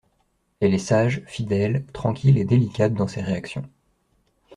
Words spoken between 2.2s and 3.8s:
et délicate dans ses réactions.